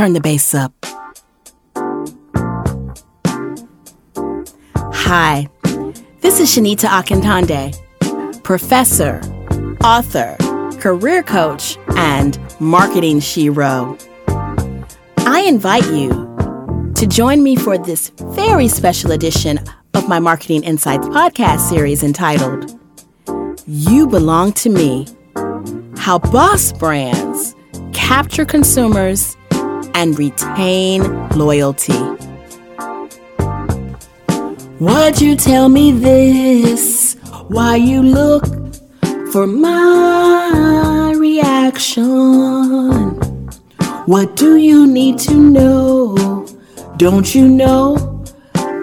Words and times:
Turn 0.00 0.14
the 0.14 0.20
bass 0.22 0.54
up. 0.54 0.72
Hi, 4.94 5.46
this 6.22 6.40
is 6.40 6.48
Shanita 6.48 6.88
Akintonde, 6.88 8.42
professor, 8.42 9.20
author, 9.84 10.38
career 10.80 11.22
coach, 11.22 11.76
and 11.96 12.38
marketing 12.58 13.20
shero. 13.20 14.00
I 15.18 15.42
invite 15.42 15.84
you 15.90 16.08
to 16.94 17.06
join 17.06 17.42
me 17.42 17.54
for 17.54 17.76
this 17.76 18.10
very 18.32 18.68
special 18.68 19.12
edition 19.12 19.60
of 19.92 20.08
my 20.08 20.18
Marketing 20.18 20.64
Insights 20.64 21.08
podcast 21.08 21.68
series 21.68 22.02
entitled 22.02 22.74
You 23.66 24.06
Belong 24.06 24.54
to 24.54 24.70
Me 24.70 25.06
How 25.98 26.20
Boss 26.20 26.72
Brands 26.72 27.54
Capture 27.92 28.46
Consumers 28.46 29.36
and 29.94 30.18
Retain 30.18 31.28
Loyalty. 31.30 32.00
Why'd 34.78 35.20
you 35.20 35.36
tell 35.36 35.68
me 35.68 35.92
this? 35.92 37.16
Why 37.48 37.76
you 37.76 38.02
look 38.02 38.46
for 39.32 39.46
my 39.46 41.14
reaction? 41.16 42.10
What 44.06 44.36
do 44.36 44.56
you 44.56 44.86
need 44.86 45.18
to 45.20 45.34
know? 45.34 46.46
Don't 46.96 47.34
you 47.34 47.48
know 47.48 48.24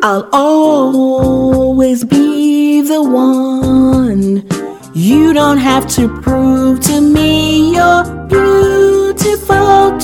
I'll 0.03 0.29
always 0.31 2.03
be 2.03 2.81
the 2.81 3.01
one? 3.03 4.47
You 4.93 5.33
don't 5.33 5.57
have 5.57 5.87
to 5.95 6.07
prove 6.21 6.79
to 6.81 7.01
me 7.01 7.75
you're 7.75 8.03
beautiful 8.27 8.86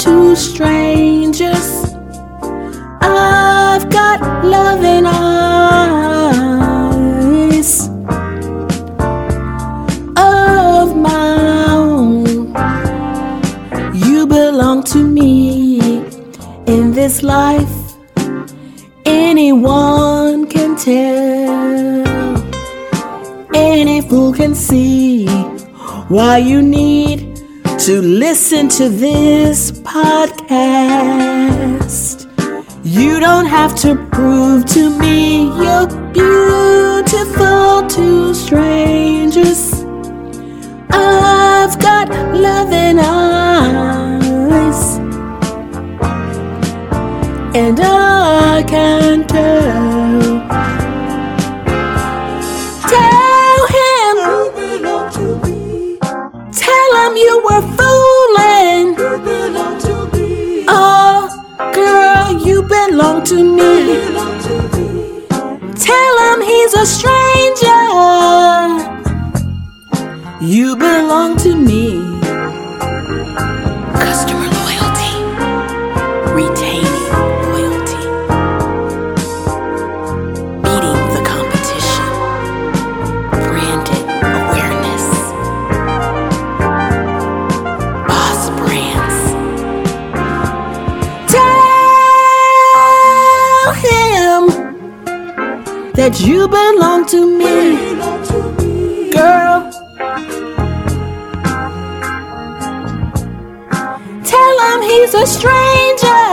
to 0.03 0.35
strangers. 0.35 1.93
I've 3.01 3.90
got 3.90 4.20
loving 4.43 5.05
eyes 5.05 6.29
of 10.18 10.96
my 10.98 11.65
own. 11.70 12.54
You 13.93 14.27
belong 14.27 14.84
to 14.93 15.07
me 15.07 16.04
in 16.66 16.91
this 16.91 17.23
life. 17.23 17.95
Anyone 19.05 20.48
can 20.48 20.76
tell, 20.76 22.04
any 23.55 24.01
fool 24.01 24.34
can 24.34 24.54
see 24.55 25.27
why 26.10 26.38
you 26.40 26.62
need 26.62 27.23
to 27.84 28.01
listen 28.01 28.70
to 28.70 28.87
this 28.87 29.71
podcast. 29.81 30.53
You 32.85 33.20
don't 33.20 33.45
have 33.45 33.76
to 33.81 33.95
prove 34.09 34.65
to 34.67 34.89
me 34.98 35.48
you're 35.62 35.87
beautiful 36.13 37.85
to 37.85 38.34
strangers. 38.34 39.84
I've 40.91 41.77
got 41.77 42.07
loving 42.34 42.99
eyes, 42.99 44.98
and 47.54 47.77
I 47.81 48.63
can 48.65 49.27
tell. 49.27 50.13
Belong 62.94 63.24
to 63.24 63.44
me. 63.44 63.98
Tell 65.73 66.16
him 66.25 66.41
he's 66.41 66.73
a 66.75 66.85
stranger. 66.85 67.81
You 70.40 70.75
belong 70.75 71.35
to 71.38 71.56
me. 71.56 72.12
You 96.23 96.47
belong 96.47 97.06
to 97.06 97.38
me, 97.38 99.11
girl. 99.11 99.69
Tell 104.23 104.56
him 104.67 104.81
he's 104.84 105.13
a 105.13 105.28
stranger. 105.28 106.23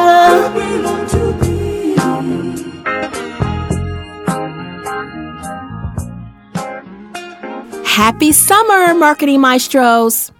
Happy 7.84 8.31
summer, 8.31 8.95
marketing 8.95 9.41
maestros. 9.41 10.31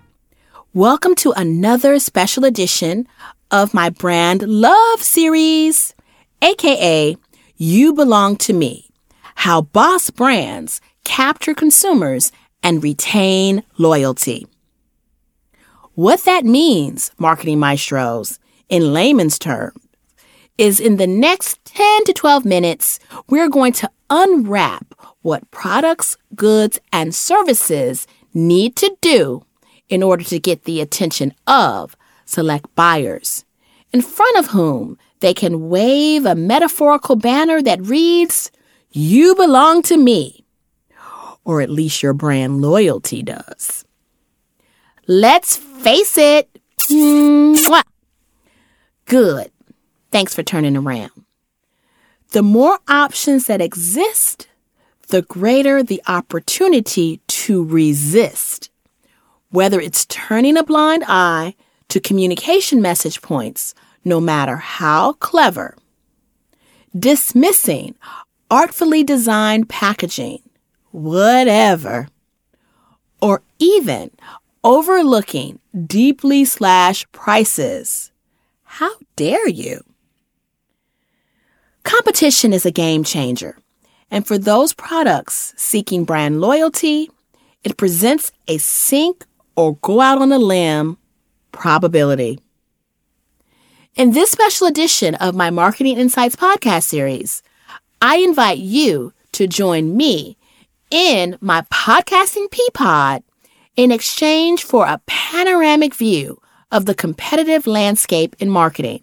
Welcome 0.75 1.17
to 1.17 1.33
another 1.33 1.99
special 1.99 2.45
edition 2.45 3.09
of 3.51 3.75
my 3.75 3.91
brand 3.91 4.43
love 4.43 5.03
series, 5.03 5.97
aka 6.41 7.17
You 7.57 7.93
Belong 7.93 8.37
to 8.37 8.53
Me 8.53 8.90
How 9.41 9.63
Boss 9.63 10.11
Brands 10.11 10.83
Capture 11.03 11.55
Consumers 11.55 12.31
and 12.63 12.83
Retain 12.83 13.63
Loyalty. 13.79 14.47
What 15.95 16.25
that 16.25 16.45
means, 16.45 17.11
marketing 17.17 17.59
maestros, 17.59 18.39
in 18.69 18.93
layman's 18.93 19.39
terms, 19.39 19.81
is 20.59 20.79
in 20.79 20.99
the 20.99 21.07
next 21.07 21.65
10 21.65 22.05
to 22.05 22.13
12 22.13 22.45
minutes, 22.45 22.99
we're 23.31 23.49
going 23.49 23.73
to 23.73 23.91
unwrap 24.11 24.95
what 25.23 25.51
products, 25.51 26.19
goods, 26.35 26.79
and 26.93 27.15
services 27.15 28.07
need 28.35 28.77
to 28.77 28.95
do 29.01 29.43
in 29.89 30.03
order 30.03 30.25
to 30.25 30.39
get 30.39 30.65
the 30.65 30.83
attention 30.83 31.33
of 31.47 31.97
select 32.27 32.67
buyers, 32.75 33.47
in 33.91 34.03
front 34.03 34.37
of 34.37 34.49
whom 34.49 34.99
they 35.21 35.33
can 35.33 35.71
wave 35.71 36.27
a 36.27 36.35
metaphorical 36.35 37.17
banner 37.17 37.63
that 37.63 37.81
reads, 37.81 38.51
You 38.93 39.37
belong 39.37 39.83
to 39.83 39.97
me, 39.97 40.45
or 41.45 41.61
at 41.61 41.71
least 41.71 42.03
your 42.03 42.13
brand 42.13 42.61
loyalty 42.61 43.23
does. 43.23 43.85
Let's 45.07 45.57
face 45.57 46.19
it. 46.19 46.49
Mwah. 46.89 47.83
Good. 49.05 49.53
Thanks 50.11 50.35
for 50.35 50.43
turning 50.43 50.77
around. 50.77 51.13
The 52.33 52.43
more 52.43 52.81
options 52.89 53.47
that 53.47 53.61
exist, 53.61 54.49
the 55.09 55.23
greater 55.23 55.85
the 55.85 56.03
opportunity 56.09 57.21
to 57.29 57.65
resist. 57.65 58.71
Whether 59.51 59.81
it's 59.81 60.07
turning 60.07 60.57
a 60.57 60.65
blind 60.65 61.05
eye 61.07 61.55
to 61.89 62.01
communication 62.01 62.83
message 62.83 63.23
points, 63.23 63.75
no 64.05 64.21
matter 64.21 64.57
how 64.57 65.13
clever, 65.15 65.77
dismissing 66.97 67.95
artfully 68.51 69.05
designed 69.05 69.69
packaging, 69.69 70.43
whatever, 70.91 72.09
or 73.23 73.43
even 73.59 74.11
overlooking 74.65 75.59
deeply 75.87 76.45
slashed 76.45 77.11
prices. 77.13 78.11
How 78.65 78.91
dare 79.17 79.49
you? 79.49 79.83
Competition 81.85 82.53
is 82.53 82.67
a 82.67 82.71
game 82.71 83.05
changer. 83.05 83.57
And 84.11 84.27
for 84.27 84.39
those 84.39 84.73
products 84.73 85.55
seeking 85.57 86.05
brand 86.05 86.41
loyalty, 86.41 87.11
it 87.63 87.77
presents 87.77 88.33
a 88.49 88.59
sink 88.59 89.25
or 89.57 89.77
go 89.77 90.01
out 90.01 90.21
on 90.21 90.33
a 90.33 90.39
limb 90.39 90.99
probability. 91.53 92.41
In 93.95 94.13
this 94.13 94.31
special 94.31 94.67
edition 94.67 95.15
of 95.17 95.35
my 95.35 95.51
Marketing 95.51 95.99
Insights 95.99 96.37
podcast 96.37 96.85
series, 96.85 97.43
I 98.03 98.17
invite 98.17 98.59
you 98.59 99.13
to 99.33 99.47
join 99.47 99.95
me 99.95 100.39
in 100.91 101.37
my 101.43 101.63
podcasting 101.71 102.47
Peapod 102.49 103.23
in 103.77 103.93
exchange 103.93 104.65
for 104.65 104.87
a 104.87 105.03
panoramic 105.05 105.95
view 105.95 106.41
of 106.73 106.87
the 106.87 106.95
competitive 106.95 107.67
landscape 107.67 108.35
in 108.39 108.49
marketing. 108.49 109.03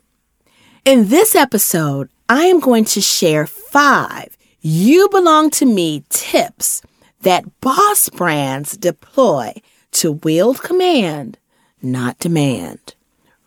In 0.83 1.09
this 1.09 1.35
episode, 1.35 2.09
I 2.27 2.45
am 2.45 2.59
going 2.59 2.85
to 2.85 3.01
share 3.01 3.45
five 3.45 4.35
You 4.61 5.09
Belong 5.09 5.51
to 5.51 5.67
Me 5.67 6.03
tips 6.09 6.81
that 7.21 7.61
boss 7.61 8.09
brands 8.09 8.75
deploy 8.75 9.53
to 9.91 10.13
wield 10.13 10.63
command, 10.63 11.37
not 11.83 12.17
demand, 12.17 12.95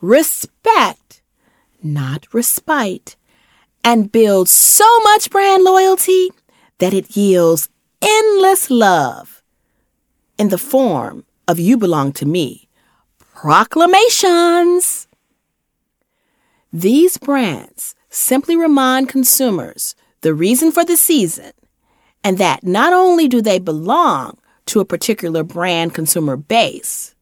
respect, 0.01 1.23
not 1.83 2.33
respite, 2.33 3.17
and 3.85 4.13
builds 4.13 4.53
so 4.53 5.01
much 5.01 5.31
brand 5.31 5.65
loyalty 5.65 6.31
that 6.79 6.95
it 6.95 7.17
yields 7.17 7.69
endless 8.03 8.71
love 8.71 9.43
in 10.39 10.49
the 10.49 10.59
form 10.59 11.25
of 11.47 11.59
You 11.59 11.77
Belong 11.77 12.13
to 12.15 12.27
Me 12.27 12.69
proclamations. 13.35 15.09
These 16.73 17.17
brands 17.17 17.95
simply 18.11 18.55
remind 18.55 19.09
consumers 19.09 19.95
the 20.21 20.35
reason 20.35 20.71
for 20.73 20.85
the 20.85 20.97
season 20.97 21.53
and 22.23 22.37
that 22.39 22.65
not 22.65 22.93
only 22.93 23.29
do 23.29 23.41
they 23.41 23.59
belong 23.59 24.37
to 24.67 24.81
a 24.81 24.85
particular 24.85 25.43
brand 25.43 25.95
consumer 25.95 26.37
base, 26.37 27.15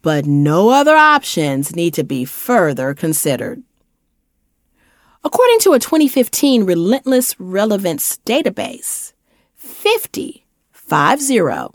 but 0.00 0.26
no 0.26 0.70
other 0.70 0.96
options 0.96 1.76
need 1.76 1.94
to 1.94 2.02
be 2.02 2.24
further 2.24 2.94
considered. 2.94 3.62
According 5.24 5.60
to 5.60 5.72
a 5.72 5.78
2015 5.78 6.64
Relentless 6.64 7.38
Relevance 7.38 8.18
database, 8.26 9.12
50, 9.54 10.44
50 10.72 11.70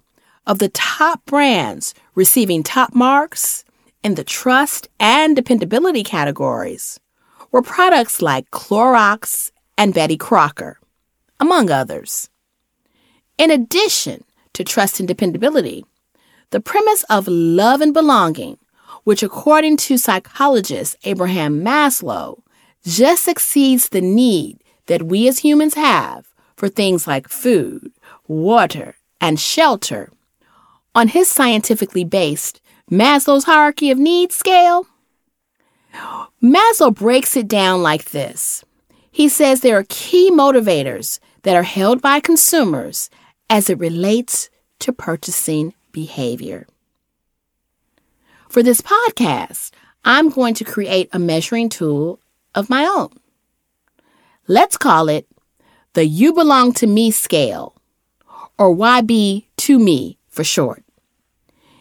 of 0.46 0.60
the 0.60 0.68
top 0.74 1.26
brands 1.26 1.94
receiving 2.14 2.62
top 2.62 2.94
marks 2.94 3.64
in 4.04 4.16
the 4.16 4.26
trust 4.26 4.90
and 5.00 5.34
dependability 5.34 6.04
categories 6.04 7.00
were 7.50 7.62
products 7.62 8.22
like 8.22 8.52
Clorox 8.52 9.52
and 9.78 9.94
Betty 9.94 10.18
Crocker, 10.18 10.78
among 11.40 11.72
others. 11.72 12.30
In 13.38 13.50
addition 13.50 14.26
to 14.52 14.66
trust 14.66 15.00
and 15.00 15.08
dependability, 15.08 15.86
the 16.50 16.60
premise 16.60 17.04
of 17.10 17.30
love 17.30 17.80
and 17.80 17.94
belonging, 17.94 18.58
which 19.06 19.24
according 19.24 19.78
to 19.78 19.98
psychologist 19.98 20.98
Abraham 21.06 21.62
Maslow, 21.62 22.42
just 22.88 23.28
exceeds 23.28 23.90
the 23.90 24.00
need 24.00 24.64
that 24.86 25.04
we 25.04 25.28
as 25.28 25.40
humans 25.40 25.74
have 25.74 26.34
for 26.56 26.70
things 26.70 27.06
like 27.06 27.28
food, 27.28 27.92
water, 28.28 28.96
and 29.20 29.40
shelter. 29.40 30.10
On 30.96 31.10
his 31.10 31.28
scientifically 31.28 32.06
based 32.06 32.62
Maslow's 32.90 33.44
hierarchy 33.44 33.92
of 33.92 33.98
needs 33.98 34.36
scale, 34.36 34.88
Maslow 36.42 36.96
breaks 36.96 37.36
it 37.36 37.50
down 37.50 37.84
like 37.84 38.06
this. 38.06 38.64
He 39.12 39.28
says 39.28 39.60
there 39.60 39.78
are 39.78 39.86
key 39.90 40.32
motivators 40.32 41.20
that 41.42 41.58
are 41.58 41.64
held 41.64 42.02
by 42.02 42.22
consumers 42.22 43.10
as 43.50 43.70
it 43.70 43.80
relates 43.80 44.50
to 44.80 44.94
purchasing 44.94 45.74
behavior. 45.92 46.66
For 48.48 48.64
this 48.64 48.80
podcast, 48.80 49.72
I'm 50.06 50.30
going 50.30 50.54
to 50.54 50.64
create 50.64 51.10
a 51.12 51.20
measuring 51.20 51.68
tool 51.68 52.22
of 52.58 52.70
my 52.72 52.86
own. 52.86 53.10
Let's 54.48 54.78
call 54.78 55.10
it 55.10 55.28
the 55.94 56.06
You 56.06 56.34
Belong 56.34 56.74
to 56.74 56.88
Me 56.88 57.12
scale, 57.12 57.76
or 58.58 58.76
YB 58.76 59.46
to 59.58 59.80
Me 59.80 60.18
for 60.28 60.44
short. 60.44 60.84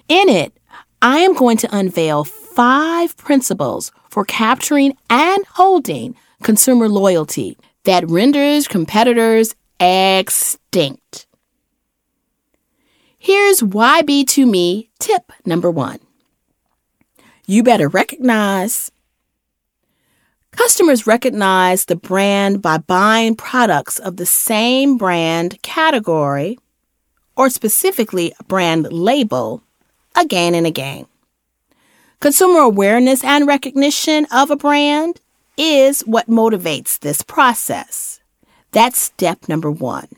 In 0.08 0.28
it, 0.28 0.52
I 1.00 1.18
am 1.18 1.34
going 1.34 1.56
to 1.58 1.76
unveil 1.76 2.24
five 2.24 3.16
principles 3.16 3.90
for 4.10 4.24
capturing 4.24 4.96
and 5.08 5.44
holding 5.46 6.14
consumer 6.42 6.88
loyalty 6.88 7.56
that 7.84 8.08
renders 8.08 8.68
competitors 8.68 9.54
extinct. 9.80 11.26
Here's 13.18 13.60
YB 13.60 14.26
to 14.28 14.46
me 14.46 14.90
tip 14.98 15.32
number 15.44 15.70
one. 15.70 16.00
You 17.46 17.62
better 17.62 17.88
recognize. 17.88 18.90
Customers 20.56 21.06
recognize 21.06 21.84
the 21.84 21.96
brand 21.96 22.60
by 22.60 22.78
buying 22.78 23.36
products 23.36 23.98
of 23.98 24.16
the 24.16 24.26
same 24.26 24.96
brand 24.96 25.60
category 25.62 26.58
or 27.36 27.50
specifically 27.50 28.34
brand 28.48 28.90
label 28.92 29.62
again 30.16 30.54
and 30.54 30.66
again. 30.66 31.06
Consumer 32.20 32.60
awareness 32.60 33.22
and 33.22 33.46
recognition 33.46 34.26
of 34.32 34.50
a 34.50 34.56
brand 34.56 35.20
is 35.56 36.00
what 36.00 36.26
motivates 36.26 36.98
this 36.98 37.22
process. 37.22 38.20
That's 38.72 39.00
step 39.00 39.48
number 39.48 39.70
one 39.70 40.08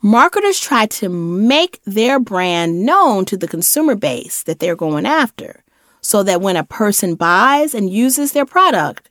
marketers 0.00 0.60
try 0.60 0.86
to 0.86 1.08
make 1.08 1.80
their 1.84 2.20
brand 2.20 2.84
known 2.84 3.24
to 3.24 3.36
the 3.36 3.48
consumer 3.48 3.96
base 3.96 4.42
that 4.44 4.60
they're 4.60 4.76
going 4.76 5.06
after 5.06 5.64
so 6.00 6.22
that 6.22 6.40
when 6.40 6.56
a 6.56 6.64
person 6.64 7.14
buys 7.14 7.74
and 7.74 7.90
uses 7.90 8.32
their 8.32 8.46
product, 8.46 9.07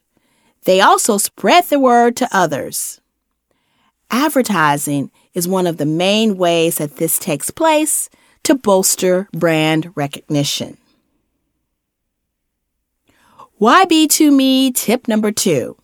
they 0.68 0.82
also 0.82 1.16
spread 1.16 1.64
the 1.64 1.80
word 1.80 2.14
to 2.14 2.28
others. 2.30 3.00
Advertising 4.10 5.10
is 5.32 5.48
one 5.48 5.66
of 5.66 5.78
the 5.78 5.86
main 5.86 6.36
ways 6.36 6.74
that 6.74 6.96
this 6.96 7.18
takes 7.18 7.48
place 7.50 8.10
to 8.42 8.54
bolster 8.54 9.30
brand 9.32 9.90
recognition. 9.94 10.76
YB2Me 13.58 14.74
tip 14.74 15.08
number 15.08 15.32
two 15.32 15.74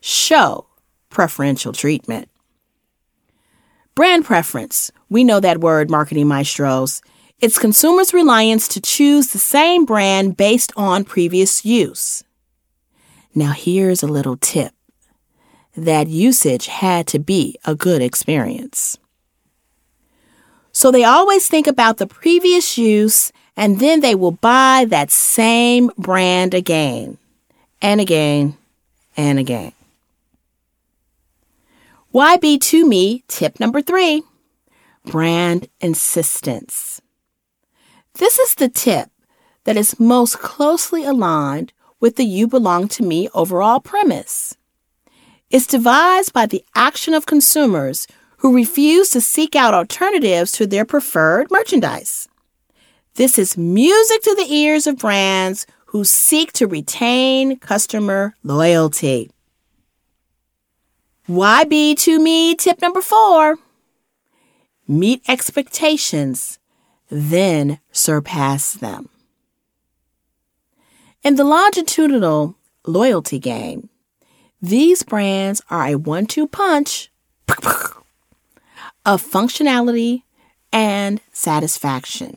show 0.00 0.68
preferential 1.10 1.74
treatment. 1.74 2.30
Brand 3.94 4.24
preference. 4.24 4.90
We 5.10 5.22
know 5.22 5.38
that 5.40 5.60
word, 5.60 5.90
marketing 5.90 6.28
maestros. 6.28 7.02
It's 7.40 7.58
consumers' 7.58 8.14
reliance 8.14 8.68
to 8.68 8.80
choose 8.80 9.32
the 9.32 9.38
same 9.38 9.84
brand 9.84 10.38
based 10.38 10.72
on 10.78 11.04
previous 11.04 11.66
use. 11.66 12.24
Now, 13.34 13.52
here's 13.52 14.02
a 14.02 14.08
little 14.08 14.36
tip 14.36 14.72
that 15.76 16.06
usage 16.06 16.66
had 16.66 17.06
to 17.08 17.18
be 17.18 17.58
a 17.64 17.74
good 17.74 18.00
experience. 18.00 18.96
So 20.72 20.90
they 20.90 21.04
always 21.04 21.48
think 21.48 21.66
about 21.66 21.98
the 21.98 22.06
previous 22.06 22.78
use 22.78 23.32
and 23.56 23.80
then 23.80 24.00
they 24.00 24.14
will 24.14 24.32
buy 24.32 24.86
that 24.88 25.10
same 25.10 25.90
brand 25.96 26.54
again 26.54 27.18
and 27.80 28.00
again 28.00 28.56
and 29.16 29.38
again. 29.38 29.72
YB 32.12 32.60
to 32.60 32.86
me, 32.86 33.24
tip 33.28 33.58
number 33.58 33.82
three 33.82 34.22
brand 35.04 35.68
insistence. 35.80 37.00
This 38.14 38.38
is 38.38 38.54
the 38.54 38.68
tip 38.68 39.10
that 39.64 39.76
is 39.76 40.00
most 40.00 40.38
closely 40.38 41.04
aligned 41.04 41.72
with 42.04 42.16
the 42.16 42.24
You 42.26 42.46
Belong 42.46 42.86
to 42.88 43.02
Me 43.02 43.30
overall 43.32 43.80
premise. 43.80 44.58
It's 45.48 45.66
devised 45.66 46.34
by 46.34 46.44
the 46.44 46.62
action 46.74 47.14
of 47.14 47.24
consumers 47.24 48.06
who 48.40 48.54
refuse 48.54 49.08
to 49.08 49.22
seek 49.22 49.56
out 49.56 49.72
alternatives 49.72 50.52
to 50.52 50.66
their 50.66 50.84
preferred 50.84 51.50
merchandise. 51.50 52.28
This 53.14 53.38
is 53.38 53.56
music 53.56 54.20
to 54.20 54.34
the 54.34 54.52
ears 54.52 54.86
of 54.86 54.98
brands 54.98 55.66
who 55.86 56.04
seek 56.04 56.52
to 56.52 56.66
retain 56.66 57.58
customer 57.58 58.34
loyalty. 58.42 59.30
YB 61.26 61.96
to 62.00 62.20
me 62.20 62.54
tip 62.54 62.82
number 62.82 63.00
four 63.00 63.56
meet 64.86 65.22
expectations, 65.26 66.58
then 67.08 67.78
surpass 67.92 68.74
them. 68.74 69.08
In 71.24 71.36
the 71.36 71.44
longitudinal 71.44 72.54
loyalty 72.86 73.38
game, 73.38 73.88
these 74.60 75.02
brands 75.02 75.62
are 75.70 75.86
a 75.86 75.94
one 75.94 76.26
two 76.26 76.46
punch 76.46 77.10
of 79.06 79.22
functionality 79.22 80.24
and 80.70 81.22
satisfaction. 81.32 82.36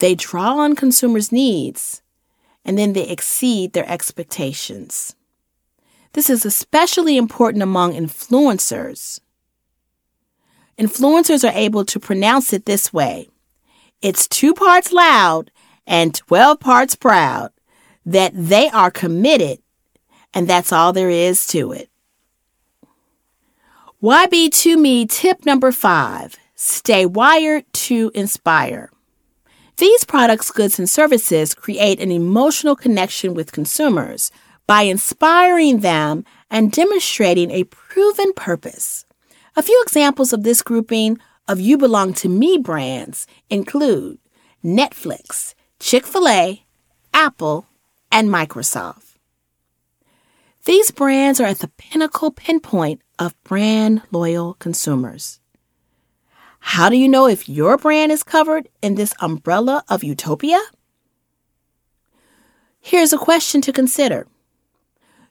They 0.00 0.14
draw 0.14 0.58
on 0.58 0.76
consumers' 0.76 1.32
needs 1.32 2.02
and 2.62 2.76
then 2.76 2.92
they 2.92 3.08
exceed 3.08 3.72
their 3.72 3.88
expectations. 3.90 5.16
This 6.12 6.28
is 6.28 6.44
especially 6.44 7.16
important 7.16 7.62
among 7.62 7.94
influencers. 7.94 9.18
Influencers 10.78 11.42
are 11.42 11.56
able 11.56 11.86
to 11.86 11.98
pronounce 11.98 12.52
it 12.52 12.66
this 12.66 12.92
way 12.92 13.30
it's 14.02 14.26
two 14.28 14.52
parts 14.52 14.92
loud 14.92 15.50
and 15.86 16.14
12 16.14 16.60
parts 16.60 16.94
proud 16.94 17.50
that 18.04 18.32
they 18.34 18.68
are 18.70 18.90
committed, 18.90 19.60
and 20.34 20.48
that's 20.48 20.72
all 20.72 20.92
there 20.92 21.10
is 21.10 21.46
to 21.48 21.72
it. 21.72 21.88
YB 24.02 24.50
to 24.50 24.76
me 24.76 25.06
tip 25.06 25.46
number 25.46 25.70
five 25.70 26.36
stay 26.54 27.06
wired 27.06 27.64
to 27.72 28.10
inspire. 28.14 28.90
These 29.78 30.04
products, 30.04 30.50
goods, 30.50 30.78
and 30.78 30.88
services 30.88 31.54
create 31.54 32.00
an 32.00 32.12
emotional 32.12 32.76
connection 32.76 33.34
with 33.34 33.52
consumers 33.52 34.30
by 34.66 34.82
inspiring 34.82 35.80
them 35.80 36.24
and 36.50 36.70
demonstrating 36.70 37.50
a 37.50 37.64
proven 37.64 38.32
purpose. 38.34 39.04
A 39.56 39.62
few 39.62 39.80
examples 39.84 40.32
of 40.32 40.44
this 40.44 40.62
grouping 40.62 41.18
of 41.48 41.60
You 41.60 41.76
Belong 41.76 42.14
to 42.14 42.28
Me 42.28 42.58
brands 42.58 43.26
include 43.50 44.18
Netflix, 44.64 45.54
Chick 45.82 46.06
fil 46.06 46.28
A, 46.28 46.64
Apple, 47.12 47.66
and 48.12 48.28
Microsoft. 48.28 49.16
These 50.64 50.92
brands 50.92 51.40
are 51.40 51.48
at 51.48 51.58
the 51.58 51.72
pinnacle 51.76 52.30
pinpoint 52.30 53.02
of 53.18 53.34
brand 53.42 54.02
loyal 54.12 54.54
consumers. 54.54 55.40
How 56.60 56.88
do 56.88 56.96
you 56.96 57.08
know 57.08 57.26
if 57.26 57.48
your 57.48 57.76
brand 57.76 58.12
is 58.12 58.22
covered 58.22 58.68
in 58.80 58.94
this 58.94 59.12
umbrella 59.20 59.82
of 59.88 60.04
utopia? 60.04 60.60
Here's 62.80 63.12
a 63.12 63.18
question 63.18 63.60
to 63.62 63.72
consider 63.72 64.28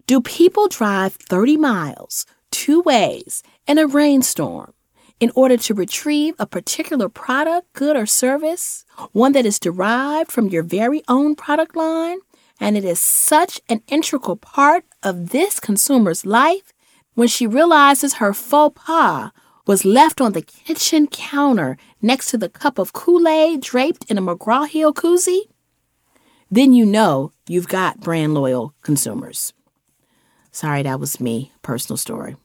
Do 0.05 0.19
people 0.19 0.67
drive 0.67 1.13
30 1.13 1.55
miles 1.55 2.25
two 2.51 2.81
ways 2.81 3.41
in 3.67 3.77
a 3.77 3.87
rainstorm 3.87 4.73
in 5.21 5.31
order 5.35 5.55
to 5.55 5.73
retrieve 5.75 6.33
a 6.39 6.47
particular 6.47 7.07
product, 7.07 7.71
good, 7.73 7.95
or 7.95 8.07
service, 8.07 8.83
one 9.13 9.31
that 9.33 9.45
is 9.45 9.59
derived 9.59 10.31
from 10.31 10.49
your 10.49 10.63
very 10.63 11.03
own 11.07 11.35
product 11.35 11.75
line? 11.75 12.17
And 12.59 12.75
it 12.75 12.83
is 12.83 12.99
such 12.99 13.61
an 13.69 13.81
integral 13.87 14.35
part 14.35 14.83
of 15.03 15.29
this 15.29 15.59
consumer's 15.59 16.25
life 16.25 16.73
when 17.13 17.27
she 17.27 17.45
realizes 17.47 18.15
her 18.15 18.33
faux 18.33 18.81
pas 18.83 19.31
was 19.67 19.85
left 19.85 20.19
on 20.19 20.33
the 20.33 20.41
kitchen 20.41 21.07
counter 21.07 21.77
next 22.01 22.31
to 22.31 22.37
the 22.37 22.49
cup 22.49 22.79
of 22.79 22.93
Kool 22.93 23.27
Aid 23.27 23.61
draped 23.61 24.09
in 24.09 24.17
a 24.17 24.21
McGraw 24.21 24.67
Hill 24.67 24.93
koozie, 24.93 25.41
then 26.49 26.73
you 26.73 26.85
know 26.85 27.31
you've 27.47 27.67
got 27.67 27.99
brand 27.99 28.33
loyal 28.33 28.73
consumers. 28.81 29.53
Sorry, 30.51 30.81
that 30.83 30.99
was 30.99 31.19
me, 31.19 31.51
personal 31.61 31.97
story. 31.97 32.35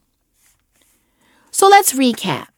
So 1.50 1.68
let's 1.68 1.94
recap. 1.94 2.48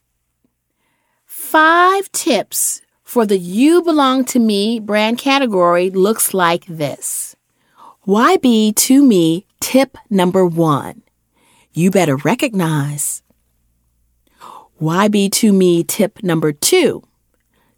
Five 1.48 2.12
tips 2.12 2.82
for 3.02 3.24
the 3.24 3.38
You 3.38 3.80
Belong 3.80 4.26
to 4.26 4.38
Me 4.38 4.78
brand 4.78 5.16
category 5.16 5.88
looks 5.88 6.34
like 6.34 6.66
this. 6.66 7.36
YB 8.06 8.76
to 8.76 9.02
me 9.02 9.46
tip 9.58 9.96
number 10.10 10.44
one. 10.44 11.00
You 11.72 11.90
better 11.90 12.16
recognize 12.16 13.22
YB 14.78 15.32
to 15.40 15.50
me 15.54 15.82
tip 15.84 16.22
number 16.22 16.52
two 16.52 17.02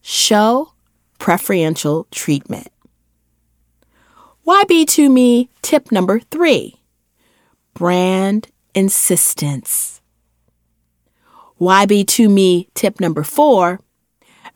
show 0.00 0.72
preferential 1.20 2.08
treatment. 2.10 2.72
YB 4.48 4.84
to 4.88 5.08
me 5.08 5.48
tip 5.62 5.92
number 5.92 6.18
three 6.18 6.80
brand 7.74 8.48
insistence. 8.74 9.99
YB 11.60 12.06
to 12.06 12.28
me 12.28 12.68
tip 12.74 13.00
number 13.00 13.22
four 13.22 13.80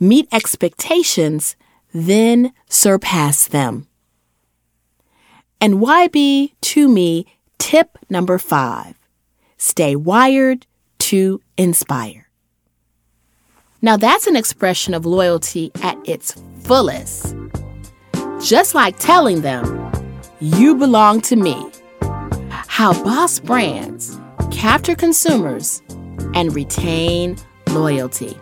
meet 0.00 0.26
expectations, 0.32 1.56
then 1.92 2.52
surpass 2.68 3.46
them. 3.46 3.86
And 5.60 5.74
YB 5.74 6.52
to 6.60 6.88
me 6.88 7.26
tip 7.58 7.98
number 8.10 8.38
five 8.38 8.96
stay 9.58 9.96
wired 9.96 10.66
to 10.98 11.40
inspire. 11.56 12.28
Now, 13.80 13.96
that's 13.98 14.26
an 14.26 14.36
expression 14.36 14.94
of 14.94 15.04
loyalty 15.04 15.70
at 15.82 15.98
its 16.08 16.34
fullest. 16.62 17.36
Just 18.42 18.74
like 18.74 18.98
telling 18.98 19.42
them, 19.42 19.92
you 20.40 20.74
belong 20.74 21.20
to 21.22 21.36
me. 21.36 21.70
How 22.50 22.92
boss 23.04 23.38
brands 23.38 24.18
capture 24.50 24.94
consumers 24.94 25.82
and 26.34 26.54
retain 26.54 27.36
loyalty. 27.68 28.38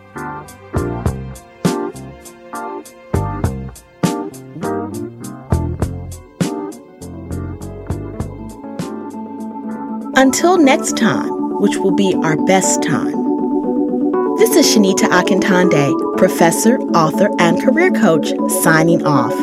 Until 10.15 10.57
next 10.57 10.95
time, 10.95 11.59
which 11.59 11.77
will 11.77 11.91
be 11.91 12.13
our 12.23 12.37
best 12.45 12.83
time. 12.83 13.23
This 14.37 14.55
is 14.55 14.65
Shanita 14.67 15.09
Akintonde, 15.09 16.17
professor, 16.17 16.77
author, 16.95 17.29
and 17.39 17.61
career 17.61 17.91
coach, 17.91 18.31
signing 18.61 19.05
off. 19.05 19.33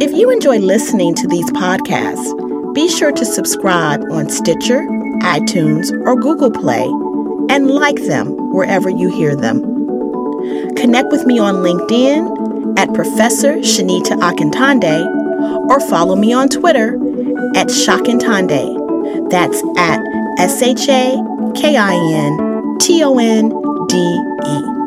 If 0.00 0.12
you 0.12 0.30
enjoy 0.30 0.58
listening 0.58 1.14
to 1.16 1.26
these 1.26 1.50
podcasts, 1.50 2.74
be 2.74 2.88
sure 2.88 3.12
to 3.12 3.24
subscribe 3.24 4.02
on 4.10 4.28
Stitcher, 4.28 4.82
iTunes, 5.22 5.90
or 6.06 6.16
Google 6.16 6.50
Play 6.50 6.86
and 7.50 7.70
like 7.70 8.02
them 8.04 8.52
wherever 8.52 8.88
you 8.88 9.08
hear 9.10 9.34
them. 9.36 9.60
Connect 10.76 11.10
with 11.10 11.26
me 11.26 11.38
on 11.38 11.56
LinkedIn 11.56 12.78
at 12.78 12.92
Professor 12.94 13.56
Shanita 13.56 14.18
Akintonde 14.20 15.06
or 15.68 15.80
follow 15.88 16.16
me 16.16 16.32
on 16.32 16.48
Twitter 16.48 16.94
at 17.56 17.68
Shakintonde. 17.68 19.30
That's 19.30 19.62
at 19.76 20.00
S 20.38 20.62
H 20.62 20.88
A 20.88 21.16
K 21.54 21.76
I 21.76 21.94
N 21.94 22.78
T 22.78 23.02
O 23.02 23.18
N 23.18 23.48
D 23.88 23.96
E. 24.46 24.77